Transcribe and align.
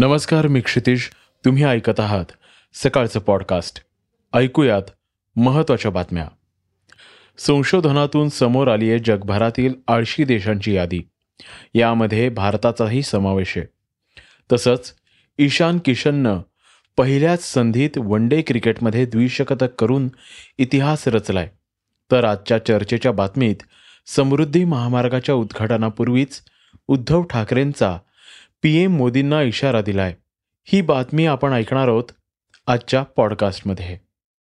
नमस्कार 0.00 0.46
मी 0.46 0.60
क्षितिश 0.60 1.10
तुम्ही 1.44 1.64
ऐकत 1.64 2.00
आहात 2.00 2.24
सकाळचं 2.74 3.20
पॉडकास्ट 3.20 3.84
ऐकूयात 4.32 4.82
महत्त्वाच्या 5.36 5.90
बातम्या. 5.90 6.28
संशोधनातून 7.38 8.28
समोर 8.28 8.68
आली 8.68 8.90
आहे 8.90 8.98
जगभरातील 8.98 9.74
आळशी 9.88 10.24
देशांची 10.24 10.74
यादी. 10.74 11.00
यामध्ये 11.74 12.28
भारताचाही 12.28 13.02
समावेश 13.02 13.54
आहे. 13.56 13.66
तसंच 14.52 14.94
ईशान 15.38 15.78
किशननं 15.84 16.38
पहिल्याच 16.96 17.52
संधीत 17.52 17.90
वन 17.96 18.28
डे 18.28 18.42
क्रिकेटमध्ये 18.42 19.06
द्विशतक 19.06 19.64
करून 19.64 20.08
इतिहास 20.58 21.08
रचलाय. 21.08 21.50
तर 22.10 22.24
आजच्या 22.24 22.58
चर्चेच्या 22.58 23.12
बातमीत 23.12 23.56
समृद्धी 24.06 24.64
महामार्गाच्या 24.64 25.34
उद्घाटनापूर्वीच 25.34 26.42
उद्धव 26.88 27.22
ठाकरेंचा 27.22 27.98
पी 28.62 28.84
एम 28.84 28.96
मोदींना 28.96 29.42
इशारा 29.42 29.82
दिलाय. 29.82 30.14
ही 30.64 30.82
बातमी 30.82 31.26
आपण 31.26 31.52
ऐकणार 31.52 31.88
आहोत 31.88 32.04
आजच्या 32.66 33.02
पॉडकास्टमध्ये. 33.02 33.98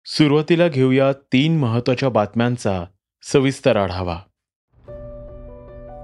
सुरुवातीला 0.05 0.67
घेऊया 0.67 1.11
तीन 1.11 1.57
महत्त्वाच्या 1.57 2.09
बातम्यांचा 2.09 2.85
सविस्तर 3.23 3.77
आढावा. 3.77 4.19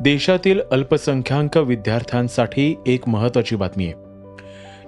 देशातील 0.02 0.62
अल्पसंख्याक 0.72 1.58
विद्यार्थ्यांसाठी 1.58 2.76
एक 2.88 3.10
महत्वाची 3.10 3.56
बातमी 3.56 3.86
आहे. 3.86 3.94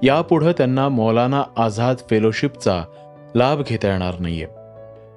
यापुढं 0.04 0.52
त्यांना 0.52 0.90
मौलाना 0.90 1.44
आझाद 1.58 1.96
फेलोशिपचा 2.10 2.84
लाभ 3.36 3.62
घेता 3.68 3.92
येणार 3.92 4.20
नाहीये. 4.20 4.48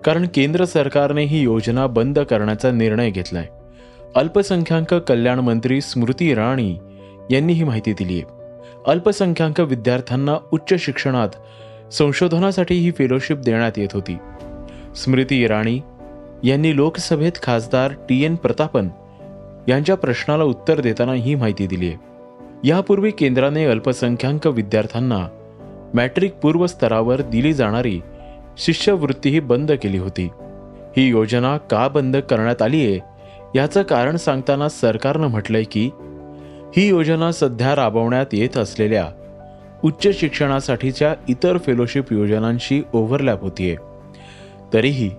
कारण 0.03 0.27
केंद्र 0.35 0.65
सरकारने 0.65 1.25
ही 1.25 1.41
योजना 1.41 1.87
बंद 1.87 2.19
करण्याचा 2.19 2.71
निर्णय 2.71 3.11
घेतलाय. 3.11 3.47
अल्पसंख्याक 4.15 4.95
कल्याण 4.95 5.39
मंत्री 5.39 5.81
स्मृती 5.81 6.31
इराणी 6.31 6.79
यांनी 7.31 7.53
ही 7.53 7.65
माहिती 7.65 7.93
दिली 7.93 8.15
आहे. 8.15 8.25
अल्पसंख्याक 8.87 9.61
विद्यार्थ्यांना 9.61 10.37
उच्च 10.53 10.75
शिक्षणात 10.75 11.29
संशोधनासाठी 11.93 12.75
ही 12.75 12.91
फेलोशिप 12.91 13.37
देण्यात 13.37 13.73
येत 13.77 13.89
होती. 13.93 14.17
स्मृती 14.97 15.45
इराणी 15.45 15.81
यांनी 16.45 16.77
लोकसभेत 16.77 17.33
खासदार 17.43 17.93
टी 18.09 18.25
एन 18.25 18.35
प्रतापन 18.35 18.89
यांच्या 19.69 19.97
प्रश्नाला 19.97 20.45
उत्तर 20.45 20.81
देताना 20.81 21.13
ही 21.13 21.35
माहिती 21.35 21.67
दिली 21.67 21.89
आहे. 21.89 21.97
यापूर्वी 22.65 23.11
केंद्राने 23.11 23.65
अल्पसंख्याक 23.65 24.47
विद्यार्थ्यांना 24.47 25.29
मॅट्रिक 25.95 26.35
पूर्व 26.35 26.67
स्तरावर 26.67 27.21
दिली 27.23 27.53
जाणारी 27.53 28.01
शिष्यवृत्तीही 28.59 29.41
बंद 29.41 29.73
केली 29.73 29.99
होती. 29.99 30.29
ही 30.97 31.09
योजना 31.09 31.57
का 31.57 31.89
बंद 31.89 32.17
करण्यात 32.17 32.63
आली 32.63 32.87
आहे? 32.87 33.01
याचं 33.55 33.83
कारण 33.83 34.17
सांगताना 34.17 34.69
सरकारनं 34.69 35.27
म्हटलंय 35.27 35.63
की 35.63 35.91
ही 36.77 36.89
योजना 36.89 37.33
सध्या 37.33 37.77
राबवण्यात 37.77 38.27
येत 38.33 38.57
असलेल्या 38.57 39.07
उच्च 39.85 40.21
शिक्षणासाठीच्या 40.21 41.15
इतर 41.29 41.59
फेलोशिप 41.59 42.13
योजनांशी 42.13 42.83
ओव्हरलॅप 42.93 43.43
होतीये. 43.43 43.77
तरीही 44.73 45.11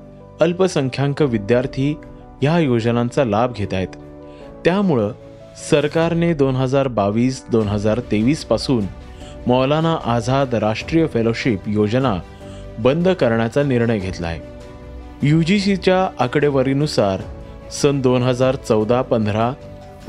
अल्पसंख्याक 0.41 1.21
विद्यार्थी 1.21 1.95
ह्या 2.41 2.59
योजनांचा 2.59 3.25
लाभ 3.25 3.53
घेत 3.53 3.73
आहेत. 3.73 3.87
त्यामुळं 4.65 5.11
सरकारने 5.69 6.33
दोन 6.33 6.55
हजार 6.55 6.87
बावीस 6.87 7.43
दोन 7.51 7.67
हजार 7.67 7.99
तेवीसपासून 7.99 8.85
मौलाना 9.47 9.97
आझाद 10.05 10.55
राष्ट्रीय 10.55 11.07
फेलोशिप 11.07 11.59
योजना 11.67 12.15
बंद 12.79 13.09
करण्याचा 13.09 13.63
निर्णय 13.63 13.99
घेतला 13.99 14.27
आहे 14.27 14.39
यू 15.23 15.41
जी 15.41 15.59
सीच्या 15.59 16.09
आकडेवारीनुसार 16.19 17.21
सन 17.71 18.01
दोन 18.01 18.23
हजार 18.23 18.55
चौदा 18.55 19.01
पंधरा 19.01 19.53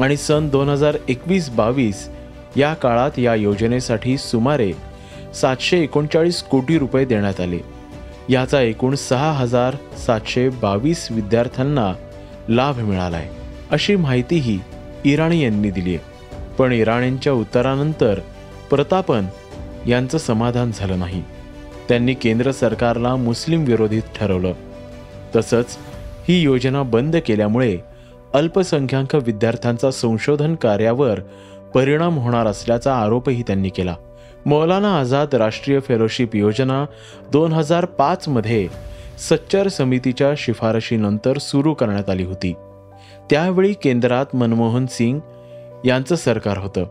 आणि 0.00 0.16
सन 0.16 0.48
दोन 0.48 0.68
हजार 0.68 0.96
एकवीस 1.08 1.48
बावीस 1.50 2.08
या 2.56 2.72
काळात 2.74 3.18
या 3.18 3.34
योजनेसाठी 3.34 4.16
सुमारे 4.18 4.72
सातशे 5.34 5.78
एकोणचाळीस 5.78 6.42
कोटी 6.42 6.78
रुपये 6.78 7.04
देण्यात 7.04 7.40
आले. 7.40 7.58
याचा 8.28 8.60
एकूण 8.60 8.94
सहा 8.94 9.32
हजार 9.32 9.76
सातशे 10.06 10.48
बावीस 10.48 11.06
विद्यार्थ्यांना 11.10 11.92
लाभ 12.48 12.78
मिळाला 12.78 13.16
आहे 13.16 13.28
अशी 13.70 13.96
माहितीही 13.96 14.58
इराणी 15.04 15.42
यांनी 15.44 15.70
दिली 15.70 15.94
आहे 15.94 16.54
पण 16.58 16.72
इराणींच्या 16.72 17.32
उत्तरानंतर 17.32 18.20
प्रतापन 18.70 19.26
यांचं 19.86 20.18
समाधान 20.18 20.70
झालं 20.74 20.98
नाही. 20.98 21.22
त्यांनी 21.88 22.14
केंद्र 22.14 22.52
सरकारला 22.52 23.14
मुस्लिम 23.16 23.64
विरोधीत 23.64 24.02
ठरवलं. 24.16 24.52
तसंच 25.36 25.76
ही 26.28 26.40
योजना 26.42 26.82
बंद 26.82 27.16
केल्यामुळे 27.26 27.76
अल्पसंख्याक 28.34 29.14
विद्यार्थ्यांचा 29.14 29.90
संशोधन 29.90 30.54
कार्यावर 30.54 31.20
परिणाम 31.74 32.18
होणार 32.18 32.46
असल्याचा 32.46 32.96
आरोपही 32.96 33.42
त्यांनी 33.42 33.68
केला. 33.68 33.94
मौलाना 34.46 34.98
आझाद 34.98 35.34
राष्ट्रीय 35.34 35.80
फेलोशिप 35.80 36.36
योजना 36.36 36.86
दोन 37.32 37.52
हजार 37.52 37.84
पाचमध्ये 37.84 38.68
सच्चर 39.18 39.68
समितीच्या 39.68 40.32
शिफारशीनंतर 40.36 41.38
सुरू 41.38 41.74
करण्यात 41.74 42.10
आली 42.10 42.24
होती. 42.24 42.52
त्यावेळी 43.30 43.72
केंद्रात 43.72 44.36
मनमोहन 44.36 44.86
सिंग 44.86 45.20
यांचं 45.84 46.16
सरकार 46.16 46.58
होतं. 46.58 46.86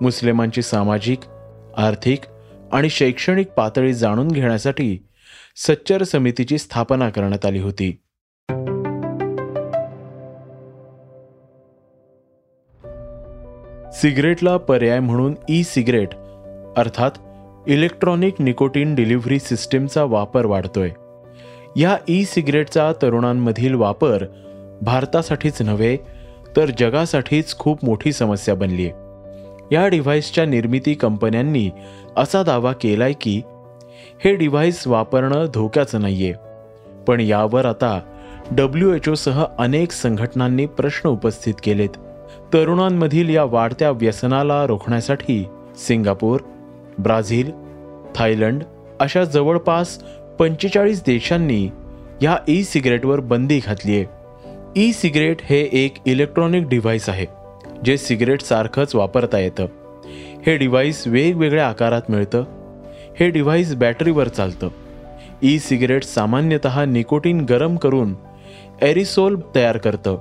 मुस्लिमांची 0.00 0.62
सामाजिक 0.62 1.18
आर्थिक 1.76 2.18
आणि 2.72 2.90
शैक्षणिक 2.90 3.48
पातळी 3.48 3.94
जाणून 3.94 4.28
घेण्यासाठी 4.28 5.06
सच्चर 5.56 6.02
समितीची 6.02 6.58
स्थापना 6.58 7.08
करण्यात 7.08 7.46
आली 7.46 7.58
होती. 7.58 8.00
सिगरेटला 14.02 14.56
पर्याय 14.56 15.00
म्हणून 15.00 15.34
ई 15.48 15.62
सिगरेट 15.62 16.08
अर्थात 16.76 17.10
इलेक्ट्रॉनिक 17.66 18.34
निकोटीन 18.38 18.94
डिलिव्हरी 18.94 19.38
सिस्टीमचा 19.38 20.04
वापर 20.04 20.46
वाढतोय. 20.46 20.90
या 21.76 21.96
ई 22.08 22.24
सिगरेटचा 22.24 22.92
तरुणांमधील 23.02 23.74
वापर 23.74 24.24
भारतासाठीच 24.82 25.62
नव्हे 25.62 25.96
तर 26.56 26.70
जगासाठीच 26.78 27.58
खूप 27.58 27.84
मोठी 27.84 28.12
समस्या 28.12 28.54
बनली 28.54 28.88
आहे 28.88 28.94
या 29.74 29.88
डिव्हाइसच्या 29.88 30.46
निर्मिती 30.46 30.94
कंपन्यांनी 30.94 31.70
असा 32.16 32.42
दावा 32.42 32.72
केलाय 32.72 33.12
की 33.20 33.42
हे 34.24 34.34
डिव्हाइस 34.34 34.86
वापरणं 34.86 35.46
धोक्याचं 35.54 36.00
नाहीये. 36.00 36.32
पण 37.06 37.20
यावर 37.20 37.66
आता 37.66 38.00
डब्ल्यू 38.50 38.94
एच 38.94 39.08
ओसह 39.08 39.44
अनेक 39.58 39.92
संघटनांनी 39.92 40.66
प्रश्न 40.66 41.08
उपस्थित 41.08 41.54
केलेत. 41.64 41.96
तरुणांमधील 42.54 43.28
या 43.28 43.44
वाढत्या 43.44 43.90
व्यसनाला 43.90 44.66
रोखण्यासाठी 44.66 45.44
सिंगापूर 45.76 46.40
ब्राझील 46.98 47.50
थायलंड 48.14 48.62
अशा 49.00 49.24
जवळपास 49.24 50.02
पंचेचाळीस 50.38 51.00
देशांनी 51.00 51.66
ह्या 52.20 52.36
ई 52.48 52.62
सिगरेटवर 52.62 53.20
बंदी 53.20 53.60
घातली 53.64 53.96
आहे. 53.96 54.04
ई 54.76 54.92
सिगरेट 54.92 55.36
हे 55.42 55.68
एक 55.72 55.94
इलेक्ट्रॉनिक 56.06 56.68
डिव्हाइस 56.68 57.08
आहे 57.08 57.26
जे 57.84 57.96
सिगरेटसारखंच 57.98 58.94
वापरता 58.94 59.38
येतं. 59.38 59.66
हे 60.46 60.56
डिव्हाइस 60.56 61.06
वेगवेगळ्या 61.06 61.68
आकारात 61.68 62.02
मिळतं. 62.08 62.44
हे 63.20 63.30
डिव्हाइस 63.30 63.74
बॅटरीवर 63.74 64.28
चालतं. 64.28 64.68
ई 65.42 65.58
सिगरेट 65.58 66.02
सामान्यतः 66.02 66.84
निकोटीन 66.84 67.40
गरम 67.40 67.76
करून 67.76 68.14
एरिसोल 68.82 69.40
तयार 69.54 69.76
करतं. 69.76 70.18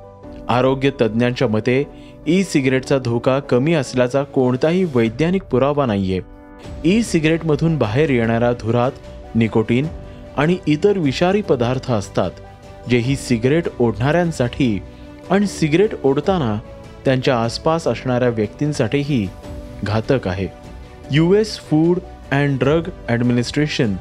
आरोग्य 0.50 0.90
तज्ज्ञांच्या 1.02 1.48
मते 1.48 1.84
ई 2.28 2.44
सिगरेटचा 2.44 2.98
धोका 2.98 3.40
कमी 3.40 3.74
असल्याचा 3.74 4.24
कोणताही 4.24 4.84
वैज्ञानिक 4.96 5.44
पुरावा 5.44 5.86
नाहीये. 5.86 6.22
ई 6.86 7.02
सिगरेटमधून 7.02 7.78
बाहेर 7.78 8.10
येणाऱ्या 8.10 8.52
धुरात 8.52 8.92
निकोटीन 9.36 9.88
आणि 10.38 10.58
इतर 10.68 10.98
विषारी 10.98 11.42
पदार्थ 11.42 11.92
असतात 11.92 12.32
जे 12.90 12.98
ही 12.98 13.16
सिगरेट 13.16 13.64
ओढणाऱ्यांसाठी 13.80 14.80
आणि 15.30 15.48
सिगरेट 15.48 15.90
ओढताना 16.04 16.58
त्यांच्या 17.06 17.38
आसपास 17.42 17.88
असणाऱ्या 17.88 18.30
व्यक्तींसाठीही 18.30 19.28
घातक 19.84 20.28
आहे. 20.28 20.48
U 21.12 21.34
S 21.34 21.60
Food 21.60 22.00
and 22.32 22.60
Drug 22.60 22.90
Administration 23.10 23.96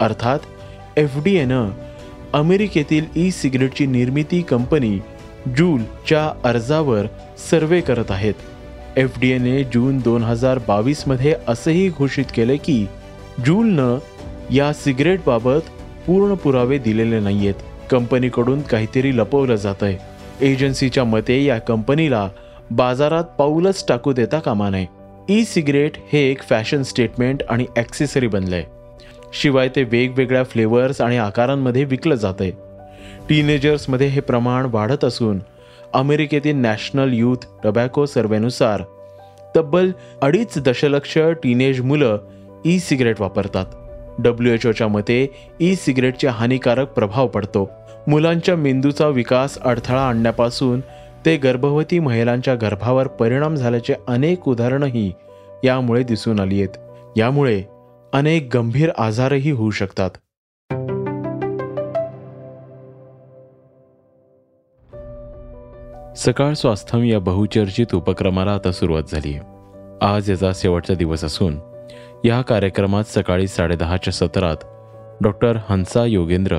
अर्थात 0.00 0.38
एफ 0.96 1.16
डी 1.24 1.36
एनं 1.36 1.70
अमेरिकेतील 2.32 3.04
ई 3.16 3.30
सिगरेटची 3.30 3.86
निर्मिती 3.86 4.42
कंपनी 4.42 4.98
जूलच्या 5.46 6.30
अर्जावर 6.44 7.06
सर्वे 7.50 7.80
करत 7.80 8.10
आहेत. 8.10 8.34
एफ 8.96 9.18
डी 9.20 9.30
एने 9.30 9.62
जून 9.64 9.98
दोन 9.98 10.22
हजार 10.22 10.58
बावीसमध्ये 10.68 11.34
असंही 11.48 11.88
घोषित 11.88 12.24
केले 12.34 12.56
की 12.56 12.86
जूलनं 13.46 13.98
या 14.52 14.72
सिगरेटबाबत 14.72 15.70
पूर्ण 16.06 16.34
पुरावे 16.34 16.78
दिलेले 16.78 17.20
नाही 17.20 17.38
आहेत 17.38 17.90
कंपनीकडून 17.90 18.62
काहीतरी 18.62 19.16
लपवलं 19.16 19.56
जात 19.56 19.82
आहे 19.82 20.46
एजन्सीच्या 20.50 21.04
मते 21.04 21.42
या 21.44 21.58
कंपनीला 21.58 22.28
बाजारात 22.70 23.24
पाऊलच 23.38 23.84
टाकू 23.88 24.12
देता 24.12 24.38
कामा 24.38 24.68
नये. 24.70 24.86
ई 25.28 25.44
सिगरेट 25.44 25.96
हे 26.12 26.20
एक 26.30 26.42
फॅशन 26.42 26.82
स्टेटमेंट 26.82 27.42
आणि 27.50 27.66
ॲक्सेसरी 27.76 28.26
बनलंय. 28.26 28.64
शिवाय 29.32 29.68
ते 29.68 29.82
वेगवेगळ्या 29.82 30.42
फ्लेवर्स 30.44 31.00
आणि 31.00 31.16
आकारांमध्ये 31.18 31.84
विकलं 31.84 32.14
जात 32.14 32.40
आहे 32.40 32.50
टीनेजर्समध्ये 33.28 34.06
हे 34.06 34.20
प्रमाण 34.20 34.66
वाढत 34.70 35.04
असून 35.04 35.38
अमेरिकेतील 35.94 36.56
नॅशनल 36.56 37.12
यूथ 37.12 37.46
टबॅको 37.64 38.06
सर्वेनुसार 38.06 38.82
तब्बल 39.56 39.90
अडीच 40.22 40.58
दशलक्ष 40.58 41.18
टीनेज 41.18 41.80
मुलं 41.80 42.18
ई 42.64 42.78
सिगरेट 42.78 43.20
वापरतात. 43.20 43.66
डब्ल्यू 44.18 44.54
एच 44.54 44.66
ओच्या 44.66 44.88
मते 44.88 45.30
ई 45.60 45.74
सिगरेटचे 45.74 46.28
हानिकारक 46.28 46.92
प्रभाव 46.92 47.26
पडतो. 47.26 47.70
मुलांच्या 48.06 48.56
मेंदूचा 48.56 49.08
विकास 49.08 49.58
अडथळा 49.58 50.00
आणण्यापासून 50.00 50.80
ते 51.26 51.36
गर्भवती 51.36 51.98
महिलांच्या 51.98 52.54
गर्भावर 52.54 53.06
परिणाम 53.06 53.54
झाल्याचे 53.54 53.94
अनेक 54.08 54.48
उदाहरणंही 54.48 55.12
यामुळे 55.64 56.02
दिसून 56.02 56.40
आली 56.40 56.62
आहेत. 56.62 56.76
यामुळे 57.16 57.62
अनेक 58.12 58.56
गंभीर 58.56 58.90
आजारही 58.98 59.50
होऊ 59.50 59.70
शकतात. 59.70 60.10
सकाळ 66.16 66.52
स्वास्थ्यम 66.52 67.04
या 67.04 67.20
बहुचर्चित 67.20 67.94
उपक्रमाला 67.94 68.50
आता 68.50 68.72
सुरुवात 68.72 69.02
झाली 69.12 69.34
आहे. 69.34 69.40
आज 70.00 70.30
याचा 70.30 70.50
शेवटचा 70.54 70.94
दिवस 70.94 71.24
असून 71.24 71.56
या 72.24 72.42
कार्यक्रमात 72.42 73.04
सकाळी 73.04 73.48
साडेदहाच्या 73.48 74.12
सत्रात 74.12 74.56
डॉक्टर 75.20 75.58
हंसा 75.68 76.04
योगेंद्र 76.04 76.56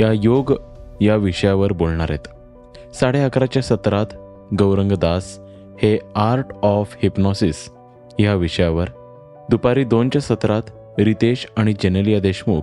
या 0.00 0.12
योग 0.22 0.52
या 1.00 1.16
विषयावर 1.16 1.72
बोलणार 1.72 2.06
आहेत. 2.10 2.28
साडे 2.94 3.20
अकराच्या 3.20 3.62
सत्रात 3.62 4.06
गौरंग 4.58 4.92
दास 4.92 5.40
हे 5.82 5.98
आर्ट 6.14 6.46
ऑफ 6.62 6.96
हिप्नॉसिस 7.02 7.70
या 8.18 8.34
विषयावर 8.34 8.86
दुपारी 9.50 9.84
दोनच्या 9.84 10.20
सत्रात 10.20 10.62
रितेश 10.98 11.46
आणि 11.56 11.72
जेनेलिया 11.72 12.20
देशमुख 12.20 12.60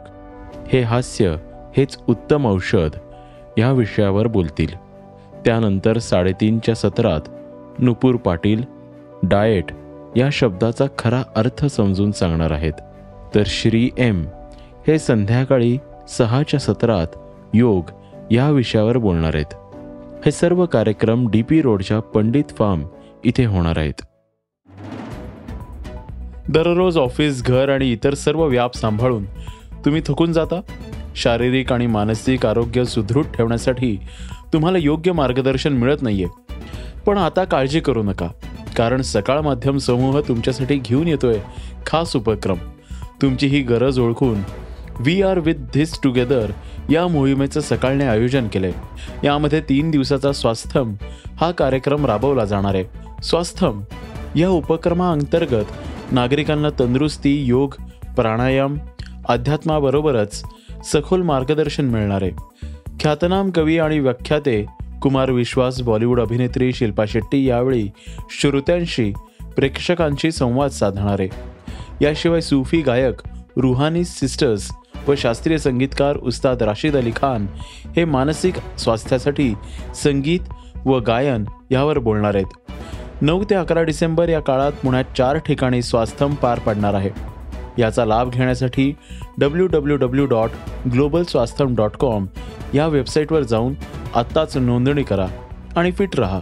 हे 0.68 0.82
हास्य 0.82 1.36
हेच 1.78 1.98
उत्तम 2.10 2.46
औषध 2.46 2.90
या 3.58 3.72
विषयावर 3.72 4.28
बोलतील. 4.28 4.91
त्यानंतर 5.46 5.98
साडेतीनच्या 5.98 6.76
सत्रात 6.76 7.22
नुपूर 7.80 8.16
पाटील 8.16 8.64
डाएट 9.24 9.66
या 10.16 10.30
शब्दाचा 10.32 10.86
खरा 10.98 11.24
अर्थ 11.36 11.66
समजून 11.66 12.12
सांगणार 12.12 12.52
आहेत. 12.52 12.74
तर 13.36 13.44
श्री 13.46 13.90
एम 13.98 14.26
हे 14.88 15.00
संध्याकाळी 15.00 15.78
सहाच्या 16.10 16.60
सत्रात 16.60 17.08
योग 17.54 17.84
या 18.32 18.50
विषयावर 18.50 18.98
बोलणार 18.98 19.36
आहेत. 19.36 19.54
हे 20.26 20.32
सर्व 20.32 20.66
कार्यक्रम 20.66 21.28
डी 21.30 21.42
पी 21.42 21.62
रोडच्या 21.62 22.00
पंडित 22.00 22.44
फार्म 22.50 22.84
इथे 23.24 23.46
होणार 23.46 23.78
आहेत. 23.78 24.02
दररोज 26.50 26.98
ऑफिस 26.98 27.44
घर 27.44 27.70
आणि 27.70 27.92
इतर 27.92 28.14
सर्व 28.14 28.46
व्याप 28.46 28.76
सांभाळून 28.76 29.26
तुम्ही 29.86 30.02
थकून 30.06 30.34
जाता? 30.34 30.62
शारीरिक 31.16 31.74
आणि 31.74 31.88
मानसिक 31.88 32.46
आरोग्य 32.46 32.86
सुदृढ 32.86 33.24
ठेवण्यासाठी 33.34 34.00
तुम्हाला 34.54 34.78
योग्य 34.78 35.12
मार्गदर्शन 35.12 35.74
मिळत 35.74 35.98
नाहीये. 36.02 36.28
पण 37.06 37.18
आता 37.18 37.44
काळजी 37.44 37.80
करू 37.80 38.04
नका 38.04 38.28
कारण 38.78 39.02
सकाळ 39.02 39.40
माध्यम 39.40 39.78
समूह 39.78 40.22
तुमच्यासाठी 40.28 40.76
घेऊन 40.76 41.08
येतोय 41.08 41.40
खास 41.86 42.16
उपक्रम. 42.16 42.58
तुमची 43.22 43.48
ही 43.48 43.62
गरज 43.62 44.00
ओळखून 44.00 44.40
we 45.00 45.22
are 45.22 45.40
with 45.40 45.54
this 45.74 46.00
together 46.04 46.52
या 46.90 47.08
मोहिमेचं 47.08 47.60
सकाळने 47.60 48.06
आयोजन 48.06 48.48
केले 48.48 48.72
यामध्ये 49.24 49.62
तीन 49.62 49.92
दिवसाचा 49.92 50.32
स्वास्थ्यम 50.32 50.94
हा 51.36 51.52
कार्यक्रम 51.52 52.06
राबवला 52.06 52.46
जाणार 52.46 52.76
आहे. 52.76 52.86
स्वास्थ्यम 53.24 53.82
या 54.36 54.50
उपक्रमाअंतर्गत 54.50 55.66
नागरिकांना 56.12 56.70
तंदुरुस्ती 56.80 57.44
योग 57.46 57.76
प्राणायाम 58.16 58.78
अध्यात्माबरोबरच 59.30 60.44
सखोल 60.86 61.22
मार्गदर्शन 61.22 61.86
मिळणार 61.86 62.22
आहे. 62.22 62.51
ख्यातनाम 63.02 63.50
कवी 63.50 63.78
आणि 63.80 64.00
व्याख्याते 64.00 64.66
कुमार 65.02 65.32
विश्वास 65.32 65.82
बॉलिवूड 65.82 66.22
अभिनेत्री 66.22 66.74
शिल्पा 66.74 67.04
शेट्टी 67.08 67.50
यावेळी 67.50 67.88
श्रोत्यांशी 68.30 69.14
प्रेक्षकांशी 69.56 70.32
संवाद 70.32 70.70
साधणार. 70.70 71.20
आहे 71.20 71.30
याशिवाय 72.02 72.42
सूफी 72.42 72.82
गायक 72.82 73.22
रुहानी 73.58 74.04
सिस्टर्स 74.04 74.72
व 75.08 75.14
शास्त्रीय 75.18 75.58
संगीतकार 75.58 76.18
उस्ताद 76.18 76.64
राशिद 76.64 76.98
अली 76.98 77.12
खान 77.12 77.46
हे 77.96 78.06
मानसिक 78.06 78.80
स्वास्थ्यासाठी 78.80 79.54
संगीत 79.96 80.40
व 80.86 81.00
गायन 81.00 81.46
यावर 81.72 82.00
बोलणार 82.00 82.36
आहेत. 82.36 82.72
नऊ 83.22 83.44
ते 83.50 83.56
अकरा 83.56 83.84
डिसेंबर 83.84 84.30
या 84.30 84.40
काळात 84.40 84.72
पुण्यात 84.72 85.18
चार 85.18 85.38
ठिकाणी 85.38 85.82
स्वास्थम 85.82 86.34
पार 86.34 86.60
पडणार 86.60 86.94
आहे. 86.94 87.10
याचा 87.78 88.06
लाभ 88.06 88.30
घेण्यासाठी 88.30 88.94
W 89.42 89.68
W 89.68 89.98
W 89.98 90.26
dot 90.26 90.50
global 90.94 91.24
Swastham 91.24 91.76
dot 91.76 91.92
com 91.92 92.26
या 92.74 92.88
वेबसाईटवर 92.88 93.44
जाऊन 93.44 93.74
आत्ताच 94.16 94.58
नोंदणी 94.58 95.04
करा 95.04 95.28
आणि 95.76 95.92
फिट 95.92 96.20
रहा. 96.20 96.40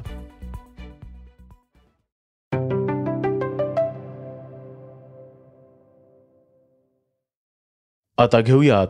आता 8.18 8.42
घेऊयात 8.42 8.88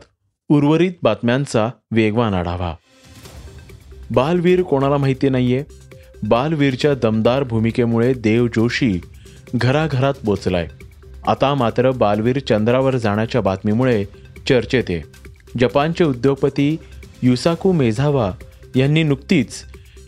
उर्वरित 0.49 0.91
बातम्यांचा 1.03 1.69
वेगवान 1.91 2.33
आढावा. 2.33 2.75
बालवीर 4.11 4.61
कोणाला 4.61 4.97
माहिती 4.97 5.29
नाहीये? 5.29 5.63
बालवीरच्या 6.27 6.95
दमदार 6.95 7.43
भूमिकेमुळे 7.43 8.13
देव 8.13 8.47
जोशी 8.47 9.01
घराघरात 9.55 10.13
पोचलाय. 10.25 10.67
आता 11.29 11.55
मात्र 11.55 11.91
बालवीर 11.91 12.39
चंद्रावर 12.39 12.97
जाण्याच्या 12.97 13.41
बातमीमुळे 13.41 14.03
चर्चेत 14.47 14.83
आहे. 14.89 15.01
जपानचे 15.59 16.03
उद्योगपती 16.03 16.77
युसाकू 17.21 17.71
मेझावा 17.71 18.31
यांनी 18.75 19.03
नुकतीच 19.03 19.49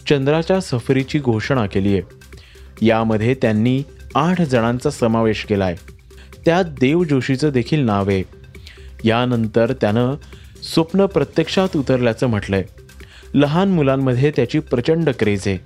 चंद्राच्या 0.10 0.60
सफरीची 0.60 1.20
घोषणा 1.20 1.66
केली 1.66 1.94
आहे. 1.94 2.02
यामध्ये 2.86 3.34
त्यांनी 3.34 3.84
आठ 4.16 4.42
जणांचा 4.42 4.90
समावेश 4.90 5.46
केला 5.46 5.66
आहे 5.66 5.76
त्यात 6.46 6.66
देव 6.66 7.04
जोशीचं 7.04 7.50
देखील 7.50 7.80
नाव 7.80 8.10
आहे. 8.10 8.24
यानंतर 9.04 9.74
त्यानं 9.82 10.14
स्वप्न 10.74 11.06
प्रत्यक्षात 11.06 11.78
उतरल्याचं 11.78 12.28
म्हटलंय. 12.28 12.64
लहान 13.34 13.70
मुलांमध्ये 13.70 14.32
त्याची 14.36 14.60
प्रचंड 14.60 15.10
क्रेज 15.20 15.44
आहे. 15.48 15.58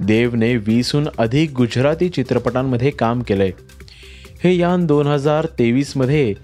देवने 0.00 0.56
वीसहून 0.56 1.08
अधिक 1.18 1.52
गुजराती 1.52 2.08
चित्रपटांमध्ये 2.08 2.90
काम 2.90 3.22
केलंय. 3.22 3.50
हे 4.44 4.56
यान 4.56 4.86
दोन 4.86 5.06
हजार 5.06 5.46
तेवीसमध्ये 5.58 6.34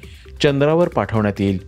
चंद्रावर 0.43 0.89
पाठवण्यात 0.89 1.41
येईल. 1.41 1.59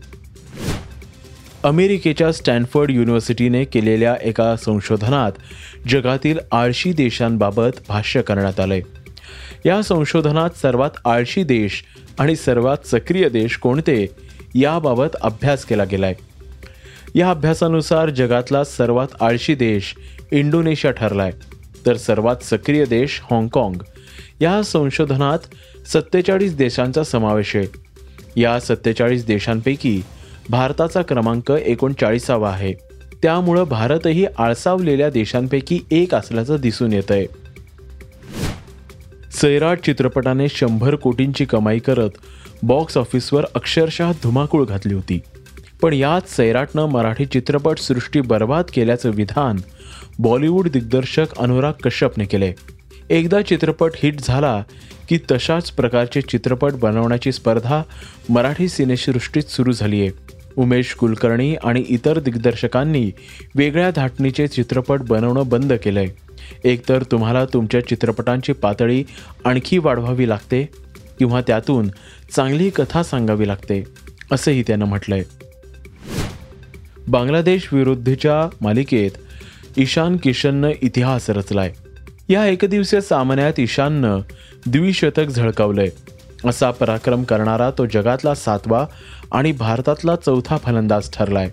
अमेरिकेच्या 1.62 2.32
स्टॅनफर्ड 2.32 2.90
युनिव्हर्सिटीने 2.90 3.64
केलेल्या 3.64 4.16
एका 4.22 4.56
संशोधनात 4.56 5.32
जगातील 5.88 6.38
आळशी 6.52 6.92
देशांबाबत 6.92 7.70
भाष्य 7.88 8.22
करण्यात 8.22 8.60
आलंय. 8.60 8.80
या 9.66 9.82
संशोधनात 9.82 10.50
सर्वात 10.50 10.90
आळशी 11.04 11.42
देश 11.42 11.84
आणि 12.18 12.36
सर्वात 12.36 12.86
सक्रिय 12.86 13.28
देश 13.28 13.56
कोणते 13.56 14.06
याबाबत 14.54 15.16
अभ्यास 15.20 15.64
केला 15.64 15.84
गेलाय. 15.84 16.14
या 17.14 17.30
अभ्यासानुसार 17.30 18.10
जगातला 18.10 18.64
सर्वात 18.64 19.08
आळशी 19.20 19.54
देश 19.54 19.94
इंडोनेशिया 20.32 20.92
ठरलाय. 20.92 21.30
तर 21.86 21.96
सर्वात 21.96 22.36
सक्रिय 22.36 22.84
देश 22.84 23.20
हाँगकाँग. 23.30 23.82
या 24.40 24.62
संशोधनात 24.62 25.38
सत्तेचाळीस 25.92 26.56
देशांचा 26.56 27.04
समावेश 27.04 27.56
आहे. 27.56 27.66
या 28.36 28.60
सत्तेचाळीस 28.60 29.26
देशांपैकी 29.26 30.02
भारताचा 30.50 31.02
क्रमांक 31.02 31.50
एकोणचाळीसावा 31.50 32.50
आहे. 32.50 32.72
त्यामुळं 33.22 33.64
भारतही 33.64 34.26
आळसावलेल्या 34.38 35.10
देशांपैकी 35.10 35.80
एक 35.90 36.14
असल्याचं 36.14 36.56
दिसून 36.56 36.92
येत 36.92 37.10
आहे 37.10 37.26
सैराट 39.32 39.80
चित्रपटाने 39.80 40.48
शंभर 40.48 40.94
कोटींची 40.94 41.44
कमाई 41.44 41.78
करत 41.78 42.10
बॉक्स 42.62 42.98
ऑफिसवर 42.98 43.44
अक्षरशः 43.54 44.12
धुमाकूळ 44.22 44.64
घातली 44.64 44.94
होती. 44.94 45.20
पण 45.82 45.92
यात 45.92 46.28
सैराटनं 46.28 46.86
मराठी 46.86 47.26
चित्रपटसृष्टी 47.26 48.20
बर्बाद 48.20 48.64
केल्याचं 48.74 49.10
विधान 49.10 49.56
बॉलिवूड 50.18 50.68
दिग्दर्शक 50.68 51.26
अनुराग 51.38 51.72
कश्यपने 51.72 52.24
केले 52.24 52.52
एकदा 53.10 53.42
चित्रपट 53.42 53.90
हिट 53.96 54.20
झाला 54.20 54.62
की 55.08 55.18
तशाच 55.30 55.70
प्रकारचे 55.70 56.20
चित्रपट 56.20 56.72
बनवण्याची 56.72 57.32
स्पर्धा 57.32 57.82
मराठी 58.28 58.68
सिनेसृष्टीत 58.68 59.42
सुरू 59.42 59.72
झाली 59.72 60.00
आहे 60.00 60.10
उमेश 60.56 60.94
कुलकर्णी 60.94 61.54
आणि 61.54 61.84
इतर 61.88 62.18
दिग्दर्शकांनी 62.18 63.10
वेगळ्या 63.54 63.90
धाटणीचे 63.90 64.48
चित्रपट 64.48 65.00
बनवणं 65.00 65.48
बंद 65.48 65.72
केलंय. 65.72 66.06
एकतर 66.64 67.02
तुम्हाला 67.02 67.44
तुमच्या 67.44 67.86
चित्रपटांची 67.86 68.52
पातळी 68.52 69.04
आणखी 69.44 69.78
वाढवावी 69.78 70.28
लागते 70.28 70.68
किंवा 71.18 71.40
त्यातून 71.40 71.88
चांगली 72.36 72.70
कथा 72.70 73.02
सांगावी 73.02 73.48
लागते 73.48 73.84
असंही 74.32 74.62
त्यानं 74.62 74.84
म्हटलंय. 74.84 75.22
बांगलादेश 77.08 77.68
विरुद्धच्या 77.72 78.56
मालिकेत 78.60 79.10
ईशान 79.76 80.16
किशननं 80.16 80.70
इतिहास 80.82 81.30
रचलाय. 81.30 81.72
या 82.30 82.46
एकदिवसीय 82.46 83.00
सामन्यात 83.00 83.52
ईशाननं 83.58 84.20
द्विशतक 84.66 85.26
झळकावलंय. 85.28 85.88
असा 86.44 86.70
पराक्रम 86.70 87.22
करणारा 87.22 87.70
तो 87.70 87.86
जगातला 87.86 88.34
सातवा 88.34 88.86
आणि 89.32 89.52
भारतातला 89.52 90.16
चौथा 90.16 90.56
फलंदाज 90.56 91.10
ठरलाय. 91.12 91.50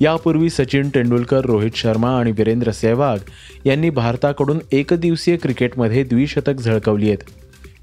यापूर्वी 0.00 0.50
सचिन 0.50 0.88
तेंडुलकर 0.88 1.40
रोहित 1.44 1.70
शर्मा 1.76 2.18
आणि 2.18 2.30
वीरेंद्र 2.30 2.70
सेहवाग 2.70 3.18
यांनी 3.64 3.90
भारताकडून 3.90 4.58
एकदिवसीय 4.72 5.36
क्रिकेटमध्ये 5.36 6.04
द्विशतक 6.04 6.54
झळकवली 6.54 7.06
आहेत. 7.06 7.18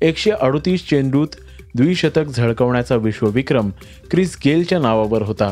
एकशे 0.01 0.31
अडतीस 0.31 0.89
चेंडूत 0.89 1.27
द्विशतक 1.75 2.25
झळकवण्याचा 2.25 2.95
विश्वविक्रम 2.95 3.69
क्रिस 4.11 4.37
गेलच्या 4.45 4.79
नावावर 4.79 5.21
होता. 5.21 5.51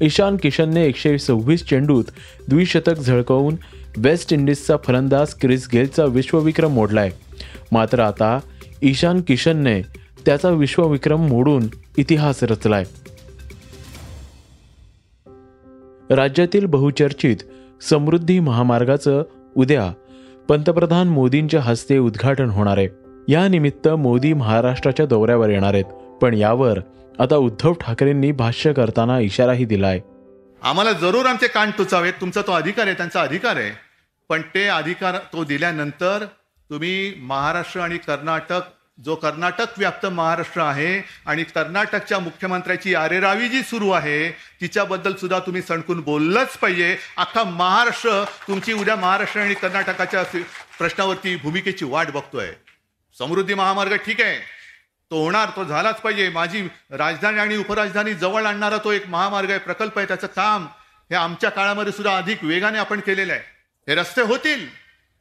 ईशान 0.00 0.36
किशनने 0.36 0.86
एकशे 0.86 1.18
सव्वीस 1.18 1.64
चेंडूत 1.66 2.04
द्विशतक 2.48 2.98
झळकवून 2.98 3.54
वेस्ट 3.96 4.32
इंडिजचा 4.32 4.76
फलंदाज 4.84 5.34
क्रिस 5.34 5.68
गेलचा 5.72 6.04
विश्वविक्रम 6.04 6.70
मोडलाय. 6.70 7.10
मात्र 7.72 8.00
आता 8.00 8.40
ईशान 8.82 9.20
किशनने 9.20 9.82
त्याचा 10.26 10.50
विश्वविक्रम 10.50 11.26
मोडून 11.26 11.64
इतिहास 11.96 12.42
रचलाय. 12.42 12.84
राज्यातील 16.10 16.64
बहुचर्चित 16.64 17.36
समृद्धी 17.90 18.40
महामार्गाचं 18.40 19.22
उद्या 19.56 19.92
पंतप्रधान 20.48 21.08
मोदींच्या 21.08 21.60
हस्ते 21.60 21.98
उद्घाटन 21.98 22.50
होणार 22.50 22.78
आहे. 22.78 22.88
यानिमित्त 23.28 23.88
मोदी 23.88 24.32
महाराष्ट्राच्या 24.32 25.06
दौऱ्यावर 25.06 25.50
येणार 25.50 25.74
आहेत. 25.74 25.84
पण 26.22 26.34
यावर 26.34 26.78
आता 27.18 27.36
उद्धव 27.36 27.72
ठाकरेंनी 27.72 28.32
भाष्य 28.32 28.72
करताना 28.72 29.20
इशाराही 29.20 29.64
दिलाय. 29.64 30.00
आम्हाला 30.62 30.92
जरूर 30.92 31.26
आमचे 31.26 31.48
कान 31.48 31.70
टुचावेत. 31.70 32.12
तुमचा 32.20 32.42
तो 32.42 32.52
अधिकार 32.52 32.86
आहे 32.86 32.96
त्यांचा 32.96 33.20
अधिकार 33.22 33.56
आहे. 33.56 33.70
पण 34.28 34.42
ते 34.54 34.66
अधिकार 34.68 35.16
तो 35.32 35.44
दिल्यानंतर 35.44 36.24
तुम्ही 36.70 37.14
महाराष्ट्र 37.18 37.80
आणि 37.80 37.98
कर्नाटक 37.98 38.62
जो 39.04 39.14
कर्नाटक 39.14 39.78
व्याप्त 39.78 40.06
महाराष्ट्र 40.06 40.60
आहे 40.60 41.00
आणि 41.26 41.42
कर्नाटकच्या 41.44 42.18
मुख्यमंत्र्याची 42.18 42.94
आरेरावी 42.94 43.48
जी 43.48 43.62
सुरू 43.62 43.90
आहे 43.90 44.30
तिच्याबद्दल 44.60 45.14
सुद्धा 45.14 45.38
तुम्ही 45.38 45.62
सणकून 45.62 46.00
बोललंच 46.00 46.56
पाहिजे. 46.58 46.96
अख्खा 47.16 47.44
महाराष्ट्र 47.44 48.24
तुमची 48.48 48.72
उद्या 48.72 48.96
महाराष्ट्र 48.96 49.40
आणि 49.40 49.54
कर्नाटकाच्या 49.54 50.22
प्रश्नावरती 50.78 51.36
भूमिकेची 51.36 51.84
वाट 51.84 52.10
बघतोय. 52.10 52.52
समृद्धी 53.18 53.54
महामार्ग 53.54 53.96
ठीक 53.96 54.20
आहे. 54.20 54.57
तो 55.10 55.22
होणार 55.24 55.50
तो 55.56 55.64
झालाच 55.64 56.00
पाहिजे. 56.00 56.28
माझी 56.28 56.62
राजधानी 56.90 57.38
आणि 57.38 57.56
उपराजधानी 57.56 58.14
जवळ 58.14 58.46
आणणारा 58.46 58.76
तो 58.84 58.92
एक 58.92 59.08
महामार्ग 59.08 59.50
आहे 59.50 59.58
प्रकल्प 59.58 59.98
आहे 59.98 60.08
त्याचं 60.08 60.26
काम 60.26 60.66
हे 61.10 61.14
आमच्या 61.16 61.50
काळामध्ये 61.50 61.92
सुद्धा 61.92 62.16
अधिक 62.16 62.44
वेगाने 62.44 62.78
आपण 62.78 63.00
केलेलं 63.00 63.32
आहे. 63.32 63.42
हे 63.88 63.94
रस्ते 63.94 64.22
होतील 64.22 64.66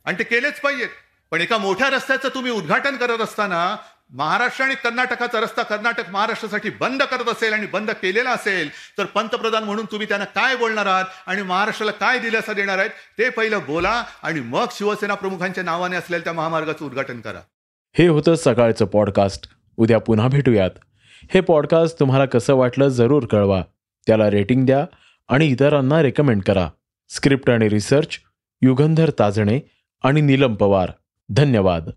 आणि 0.05 0.17
ते 0.19 0.23
केलेच 0.23 0.59
पाहिजेत. 0.59 0.89
पण 1.31 1.41
एका 1.41 1.57
मोठ्या 1.57 1.89
रस्त्याचं 1.89 2.29
तुम्ही 2.33 2.51
उद्घाटन 2.51 2.95
करत 2.95 3.21
असताना 3.21 3.75
महाराष्ट्र 4.13 4.63
आणि 4.63 4.75
कर्नाटकाचा 4.75 5.39
रस्ता 5.39 5.63
कर्नाटक 5.63 6.09
महाराष्ट्रासाठी 6.09 6.69
बंद 6.69 7.03
करत 7.03 7.29
असेल 7.29 7.53
आणि 7.53 7.65
बंद 7.65 7.91
केलेला 7.91 8.31
असेल 8.31 8.69
तर 8.97 9.05
पंतप्रधान 9.05 9.63
म्हणून 9.63 9.85
तुम्ही 9.85 10.07
त्यांना 10.07 10.25
काय 10.25 10.55
बोलणार 10.55 10.85
आहात 10.85 11.05
आणि 11.25 11.41
महाराष्ट्राला 11.41 11.91
काय 11.91 12.19
दिलासा 12.19 12.53
देणार 12.53 12.77
आहेत 12.77 12.89
ते 13.17 13.29
पहिलं 13.29 13.65
बोला 13.65 14.03
आणि 14.23 14.39
मग 14.39 14.65
शिवसेना 14.71 15.13
प्रमुखांच्या 15.13 15.63
नावाने 15.63 15.95
असलेल्या 15.95 16.23
त्या 16.23 16.33
महामार्गाचं 16.33 16.85
उद्घाटन 16.85 17.19
करा. 17.21 17.39
हे 17.95 18.07
होतं 18.07 18.35
सकाळचं 18.35 18.85
पॉडकास्ट 18.85 19.47
उद्या 19.77 19.99
पुन्हा 19.99 20.27
भेटूयात. 20.27 20.71
हे 21.33 21.41
पॉडकास्ट 21.41 21.99
तुम्हाला 21.99 22.25
कसं 22.25 22.55
वाटलं 22.55 22.87
जरूर 22.87 23.25
कळवा. 23.25 23.63
त्याला 24.07 24.29
रेटिंग 24.29 24.65
द्या 24.65 24.85
आणि 25.27 25.45
इतरांना 25.45 26.01
रेकमेंड 26.01 26.41
करा. 26.41 26.69
स्क्रिप्ट 27.09 27.49
आणि 27.49 27.69
रिसर्च 27.69 28.19
युगंधर 28.61 29.11
ताजणे 29.19 29.59
आणि 30.03 30.21
नीलम 30.21 30.55
पवार. 30.55 30.91
धन्यवाद. 31.29 31.89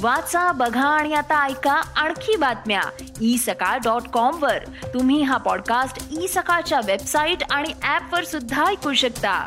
वाचा 0.00 0.52
बघा 0.52 0.88
आणि 0.88 1.14
आता 1.14 1.46
ऐका 1.46 1.72
आणखी 1.72 2.36
बातम्या. 2.36 3.04
ई 3.20 3.36
सकाळ 3.36 3.78
डॉट 3.78 4.02
कॉम 4.02 4.42
वर. 4.42 4.58
तुम्ही 4.94 5.22
हा 5.22 5.36
पॉडकास्ट 5.36 6.08
ई 6.22 6.26
सकाळच्या 6.26 6.80
वेबसाईट 6.86 7.38
आणि 7.50 7.68
ऍप 7.68 8.14
वर 8.14 8.24
सुद्धा 8.24 8.66
ऐकू 8.66 8.92
शकता. 8.92 9.46